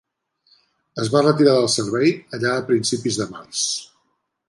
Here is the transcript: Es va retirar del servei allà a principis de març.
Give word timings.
Es 1.03 1.11
va 1.17 1.21
retirar 1.27 1.53
del 1.59 1.69
servei 1.75 2.17
allà 2.39 2.57
a 2.57 2.67
principis 2.73 3.21
de 3.25 3.33
març. 3.37 3.65